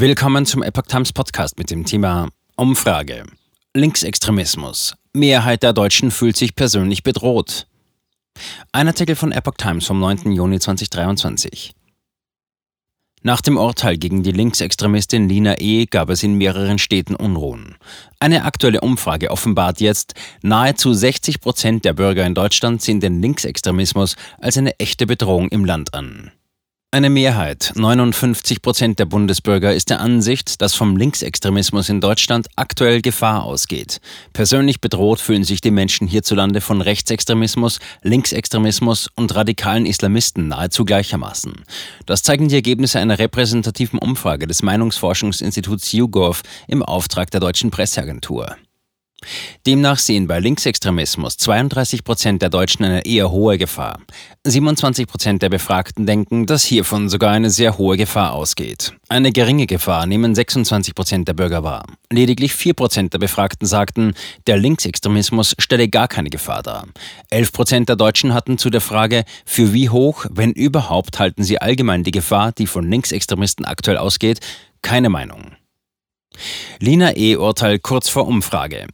Willkommen 0.00 0.46
zum 0.46 0.62
Epoch 0.62 0.86
Times 0.86 1.12
Podcast 1.12 1.58
mit 1.58 1.70
dem 1.70 1.84
Thema 1.84 2.30
Umfrage. 2.56 3.24
Linksextremismus. 3.74 4.94
Mehrheit 5.12 5.62
der 5.62 5.74
Deutschen 5.74 6.10
fühlt 6.10 6.38
sich 6.38 6.54
persönlich 6.54 7.02
bedroht. 7.02 7.66
Ein 8.72 8.86
Artikel 8.86 9.14
von 9.14 9.30
Epoch 9.30 9.58
Times 9.58 9.86
vom 9.86 10.00
9. 10.00 10.32
Juni 10.32 10.58
2023. 10.58 11.74
Nach 13.24 13.42
dem 13.42 13.58
Urteil 13.58 13.98
gegen 13.98 14.22
die 14.22 14.32
Linksextremistin 14.32 15.28
Lina 15.28 15.60
E. 15.60 15.84
gab 15.84 16.08
es 16.08 16.22
in 16.22 16.32
mehreren 16.32 16.78
Städten 16.78 17.14
Unruhen. 17.14 17.76
Eine 18.20 18.46
aktuelle 18.46 18.80
Umfrage 18.80 19.30
offenbart 19.30 19.82
jetzt, 19.82 20.14
nahezu 20.40 20.94
60 20.94 21.42
Prozent 21.42 21.84
der 21.84 21.92
Bürger 21.92 22.24
in 22.24 22.34
Deutschland 22.34 22.80
sehen 22.80 23.00
den 23.00 23.20
Linksextremismus 23.20 24.16
als 24.38 24.56
eine 24.56 24.80
echte 24.80 25.04
Bedrohung 25.04 25.50
im 25.50 25.66
Land 25.66 25.92
an. 25.92 26.30
Eine 26.92 27.08
Mehrheit, 27.08 27.70
59 27.76 28.62
Prozent 28.62 28.98
der 28.98 29.04
Bundesbürger, 29.04 29.72
ist 29.72 29.90
der 29.90 30.00
Ansicht, 30.00 30.60
dass 30.60 30.74
vom 30.74 30.96
Linksextremismus 30.96 31.88
in 31.88 32.00
Deutschland 32.00 32.48
aktuell 32.56 33.00
Gefahr 33.00 33.44
ausgeht. 33.44 34.00
Persönlich 34.32 34.80
bedroht 34.80 35.20
fühlen 35.20 35.44
sich 35.44 35.60
die 35.60 35.70
Menschen 35.70 36.08
hierzulande 36.08 36.60
von 36.60 36.80
Rechtsextremismus, 36.80 37.78
Linksextremismus 38.02 39.08
und 39.14 39.32
radikalen 39.36 39.86
Islamisten 39.86 40.48
nahezu 40.48 40.84
gleichermaßen. 40.84 41.52
Das 42.06 42.24
zeigen 42.24 42.48
die 42.48 42.56
Ergebnisse 42.56 42.98
einer 42.98 43.20
repräsentativen 43.20 44.00
Umfrage 44.00 44.48
des 44.48 44.64
Meinungsforschungsinstituts 44.64 45.92
YouGov 45.92 46.42
im 46.66 46.82
Auftrag 46.82 47.30
der 47.30 47.38
deutschen 47.38 47.70
Presseagentur. 47.70 48.56
Demnach 49.70 50.00
sehen 50.00 50.26
bei 50.26 50.40
Linksextremismus 50.40 51.36
32 51.36 52.02
Prozent 52.02 52.42
der 52.42 52.50
Deutschen 52.50 52.84
eine 52.84 53.06
eher 53.06 53.30
hohe 53.30 53.56
Gefahr. 53.56 54.00
27 54.44 55.06
Prozent 55.06 55.42
der 55.42 55.48
Befragten 55.48 56.06
denken, 56.06 56.46
dass 56.46 56.64
hiervon 56.64 57.08
sogar 57.08 57.30
eine 57.30 57.50
sehr 57.50 57.78
hohe 57.78 57.96
Gefahr 57.96 58.32
ausgeht. 58.32 58.94
Eine 59.08 59.30
geringe 59.30 59.68
Gefahr 59.68 60.06
nehmen 60.06 60.34
26 60.34 60.92
Prozent 60.96 61.28
der 61.28 61.34
Bürger 61.34 61.62
wahr. 61.62 61.84
Lediglich 62.12 62.52
4 62.52 62.74
Prozent 62.74 63.12
der 63.12 63.20
Befragten 63.20 63.64
sagten, 63.64 64.14
der 64.48 64.56
Linksextremismus 64.56 65.54
stelle 65.56 65.88
gar 65.88 66.08
keine 66.08 66.30
Gefahr 66.30 66.64
dar. 66.64 66.88
11 67.30 67.52
Prozent 67.52 67.88
der 67.88 67.94
Deutschen 67.94 68.34
hatten 68.34 68.58
zu 68.58 68.70
der 68.70 68.80
Frage, 68.80 69.22
für 69.46 69.72
wie 69.72 69.88
hoch, 69.88 70.26
wenn 70.32 70.50
überhaupt, 70.50 71.20
halten 71.20 71.44
sie 71.44 71.60
allgemein 71.60 72.02
die 72.02 72.10
Gefahr, 72.10 72.50
die 72.50 72.66
von 72.66 72.90
Linksextremisten 72.90 73.64
aktuell 73.64 73.98
ausgeht, 73.98 74.40
keine 74.82 75.10
Meinung. 75.10 75.52
Lina 76.80 77.16
E. 77.16 77.36
Urteil 77.36 77.78
kurz 77.78 78.08
vor 78.08 78.26
Umfrage. 78.26 78.88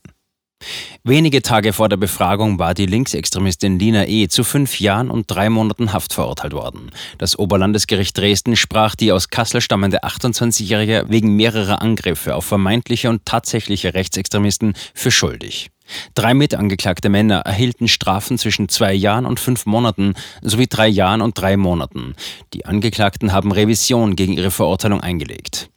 Wenige 1.09 1.41
Tage 1.41 1.73
vor 1.73 1.89
der 1.89 1.99
Befragung 1.99 2.59
war 2.59 2.75
die 2.75 2.87
Linksextremistin 2.87 3.79
Lina 3.79 4.09
E. 4.09 4.27
zu 4.27 4.43
fünf 4.43 4.81
Jahren 4.81 5.09
und 5.09 5.31
drei 5.31 5.51
Monaten 5.51 5.93
Haft 5.93 6.13
verurteilt 6.13 6.53
worden. 6.53 6.91
Das 7.19 7.39
Oberlandesgericht 7.39 8.19
Dresden 8.19 8.57
sprach 8.57 8.97
die 8.97 9.13
aus 9.13 9.29
Kassel 9.29 9.61
stammende 9.61 10.03
28-Jährige 10.03 11.05
wegen 11.07 11.37
mehrerer 11.37 11.81
Angriffe 11.81 12.35
auf 12.35 12.45
vermeintliche 12.45 13.09
und 13.09 13.25
tatsächliche 13.25 13.95
Rechtsextremisten 13.95 14.75
für 14.95 15.13
schuldig. 15.13 15.71
Drei 16.15 16.35
mitangeklagte 16.35 17.09
Männer 17.09 17.43
erhielten 17.43 17.87
Strafen 17.87 18.37
zwischen 18.37 18.69
zwei 18.69 18.93
Jahren 18.93 19.27
und 19.27 19.39
fünf 19.39 19.65
Monaten 19.65 20.15
sowie 20.43 20.67
drei 20.67 20.89
Jahren 20.89 21.23
und 21.23 21.41
drei 21.41 21.57
Monaten. 21.57 22.17
Die 22.53 22.67
Angeklagten 22.67 23.33
haben 23.33 23.53
Revision 23.53 24.17
gegen 24.17 24.33
ihre 24.33 24.51
Verurteilung 24.51 25.01
eingelegt. 25.01 25.71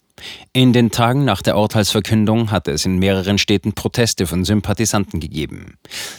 In 0.53 0.73
den 0.73 0.91
Tagen 0.91 1.25
nach 1.25 1.41
der 1.41 1.57
Urteilsverkündung 1.57 2.51
hatte 2.51 2.71
es 2.71 2.85
in 2.85 2.99
mehreren 2.99 3.37
Städten 3.37 3.73
Proteste 3.73 4.27
von 4.27 4.45
Sympathisanten 4.45 5.19
gegeben. 5.19 5.75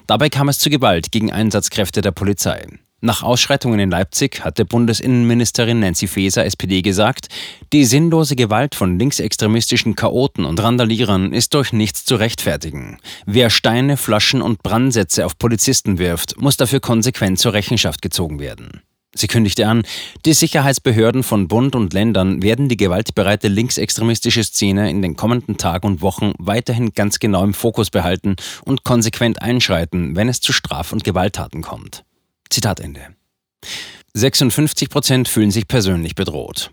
Dabei 0.06 0.28
kam 0.28 0.48
es 0.48 0.58
zu 0.58 0.70
Gewalt 0.70 1.12
gegen 1.12 1.32
Einsatzkräfte 1.32 2.00
der 2.00 2.12
Polizei. 2.12 2.66
Nach 3.02 3.22
Ausschreitungen 3.22 3.80
in 3.80 3.90
Leipzig 3.90 4.44
hatte 4.44 4.66
Bundesinnenministerin 4.66 5.80
Nancy 5.80 6.06
Faeser 6.06 6.44
SPD 6.44 6.82
gesagt, 6.82 7.28
die 7.72 7.86
sinnlose 7.86 8.36
Gewalt 8.36 8.74
von 8.74 8.98
linksextremistischen 8.98 9.96
Chaoten 9.96 10.44
und 10.44 10.62
Randalierern 10.62 11.32
ist 11.32 11.54
durch 11.54 11.72
nichts 11.72 12.04
zu 12.04 12.16
rechtfertigen. 12.16 12.98
Wer 13.24 13.48
Steine, 13.48 13.96
Flaschen 13.96 14.42
und 14.42 14.62
Brandsätze 14.62 15.24
auf 15.24 15.38
Polizisten 15.38 15.98
wirft, 15.98 16.38
muss 16.38 16.58
dafür 16.58 16.80
konsequent 16.80 17.38
zur 17.38 17.54
Rechenschaft 17.54 18.02
gezogen 18.02 18.38
werden. 18.38 18.82
Sie 19.14 19.26
kündigte 19.26 19.66
an, 19.66 19.82
die 20.24 20.32
Sicherheitsbehörden 20.32 21.24
von 21.24 21.48
Bund 21.48 21.74
und 21.74 21.92
Ländern 21.92 22.42
werden 22.42 22.68
die 22.68 22.76
gewaltbereite 22.76 23.48
linksextremistische 23.48 24.44
Szene 24.44 24.88
in 24.88 25.02
den 25.02 25.16
kommenden 25.16 25.56
Tagen 25.56 25.86
und 25.86 26.00
Wochen 26.00 26.32
weiterhin 26.38 26.92
ganz 26.92 27.18
genau 27.18 27.42
im 27.42 27.52
Fokus 27.52 27.90
behalten 27.90 28.36
und 28.64 28.84
konsequent 28.84 29.42
einschreiten, 29.42 30.14
wenn 30.14 30.28
es 30.28 30.40
zu 30.40 30.52
Straf- 30.52 30.92
und 30.92 31.02
Gewalttaten 31.02 31.62
kommt. 31.62 32.04
Zitat 32.50 32.78
Ende. 32.78 33.00
56 34.14 34.88
Prozent 34.88 35.28
fühlen 35.28 35.50
sich 35.50 35.66
persönlich 35.66 36.14
bedroht. 36.14 36.70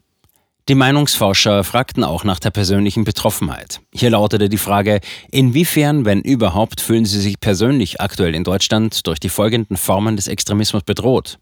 Die 0.69 0.75
Meinungsforscher 0.75 1.63
fragten 1.63 2.03
auch 2.03 2.23
nach 2.23 2.39
der 2.39 2.49
persönlichen 2.49 3.03
Betroffenheit. 3.03 3.79
Hier 3.93 4.09
lautete 4.09 4.49
die 4.49 4.57
Frage, 4.57 4.99
inwiefern, 5.31 6.03
wenn 6.03 6.21
überhaupt, 6.21 6.81
fühlen 6.81 7.05
Sie 7.05 7.21
sich 7.21 7.39
persönlich 7.39 8.01
aktuell 8.01 8.35
in 8.35 8.43
Deutschland 8.43 9.07
durch 9.07 9.19
die 9.19 9.29
folgenden 9.29 9.77
Formen 9.77 10.17
des 10.17 10.27
Extremismus 10.27 10.83
bedroht? 10.83 11.39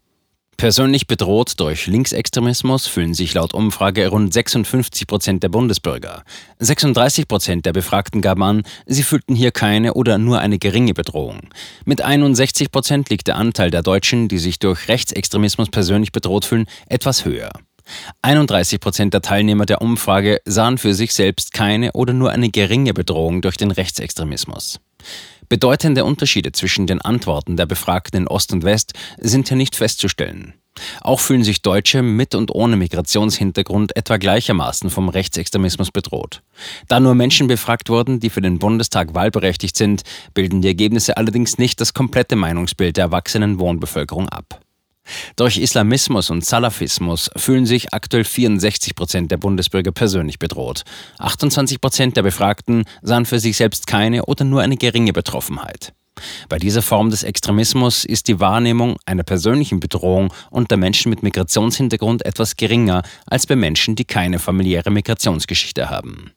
Persönlich 0.56 1.06
bedroht 1.06 1.60
durch 1.60 1.86
Linksextremismus 1.86 2.86
fühlen 2.86 3.12
sich 3.12 3.34
laut 3.34 3.52
Umfrage 3.52 4.08
rund 4.08 4.32
56 4.32 5.06
Prozent 5.06 5.42
der 5.42 5.50
Bundesbürger. 5.50 6.24
36 6.58 7.28
Prozent 7.28 7.66
der 7.66 7.74
Befragten 7.74 8.22
gaben 8.22 8.42
an, 8.42 8.62
sie 8.86 9.02
fühlten 9.02 9.34
hier 9.34 9.50
keine 9.50 9.92
oder 9.92 10.16
nur 10.16 10.40
eine 10.40 10.58
geringe 10.58 10.94
Bedrohung. 10.94 11.50
Mit 11.84 12.00
61 12.00 12.72
Prozent 12.72 13.10
liegt 13.10 13.26
der 13.26 13.36
Anteil 13.36 13.70
der 13.70 13.82
Deutschen, 13.82 14.28
die 14.28 14.38
sich 14.38 14.58
durch 14.58 14.88
Rechtsextremismus 14.88 15.68
persönlich 15.68 16.12
bedroht 16.12 16.46
fühlen, 16.46 16.64
etwas 16.88 17.26
höher. 17.26 17.50
31 18.22 18.80
Prozent 18.80 19.12
der 19.12 19.20
Teilnehmer 19.20 19.66
der 19.66 19.82
Umfrage 19.82 20.40
sahen 20.46 20.78
für 20.78 20.94
sich 20.94 21.12
selbst 21.12 21.52
keine 21.52 21.92
oder 21.92 22.14
nur 22.14 22.30
eine 22.30 22.48
geringe 22.48 22.94
Bedrohung 22.94 23.42
durch 23.42 23.58
den 23.58 23.70
Rechtsextremismus. 23.70 24.80
Bedeutende 25.48 26.04
Unterschiede 26.04 26.52
zwischen 26.52 26.86
den 26.86 27.00
Antworten 27.00 27.56
der 27.56 27.66
Befragten 27.66 28.22
in 28.22 28.28
Ost 28.28 28.52
und 28.52 28.64
West 28.64 28.94
sind 29.18 29.48
hier 29.48 29.56
nicht 29.56 29.76
festzustellen. 29.76 30.54
Auch 31.00 31.20
fühlen 31.20 31.44
sich 31.44 31.62
Deutsche 31.62 32.02
mit 32.02 32.34
und 32.34 32.54
ohne 32.54 32.76
Migrationshintergrund 32.76 33.96
etwa 33.96 34.16
gleichermaßen 34.16 34.90
vom 34.90 35.08
Rechtsextremismus 35.08 35.90
bedroht. 35.90 36.42
Da 36.88 37.00
nur 37.00 37.14
Menschen 37.14 37.46
befragt 37.46 37.88
wurden, 37.88 38.20
die 38.20 38.30
für 38.30 38.40
den 38.42 38.58
Bundestag 38.58 39.14
wahlberechtigt 39.14 39.76
sind, 39.76 40.02
bilden 40.34 40.60
die 40.60 40.68
Ergebnisse 40.68 41.16
allerdings 41.16 41.58
nicht 41.58 41.80
das 41.80 41.94
komplette 41.94 42.36
Meinungsbild 42.36 42.96
der 42.96 43.04
erwachsenen 43.04 43.58
Wohnbevölkerung 43.58 44.28
ab. 44.28 44.60
Durch 45.36 45.58
Islamismus 45.58 46.30
und 46.30 46.44
Salafismus 46.44 47.30
fühlen 47.36 47.66
sich 47.66 47.92
aktuell 47.92 48.24
64 48.24 48.94
Prozent 48.94 49.30
der 49.30 49.36
Bundesbürger 49.36 49.92
persönlich 49.92 50.38
bedroht. 50.38 50.82
28 51.18 51.80
Prozent 51.80 52.16
der 52.16 52.22
Befragten 52.22 52.84
sahen 53.02 53.26
für 53.26 53.38
sich 53.38 53.56
selbst 53.56 53.86
keine 53.86 54.24
oder 54.26 54.44
nur 54.44 54.62
eine 54.62 54.76
geringe 54.76 55.12
Betroffenheit. 55.12 55.92
Bei 56.48 56.58
dieser 56.58 56.82
Form 56.82 57.10
des 57.10 57.22
Extremismus 57.22 58.04
ist 58.04 58.28
die 58.28 58.40
Wahrnehmung 58.40 58.96
einer 59.04 59.22
persönlichen 59.22 59.80
Bedrohung 59.80 60.32
unter 60.50 60.76
Menschen 60.76 61.10
mit 61.10 61.22
Migrationshintergrund 61.22 62.24
etwas 62.24 62.56
geringer 62.56 63.02
als 63.26 63.46
bei 63.46 63.56
Menschen, 63.56 63.96
die 63.96 64.04
keine 64.04 64.38
familiäre 64.38 64.90
Migrationsgeschichte 64.90 65.90
haben. 65.90 66.32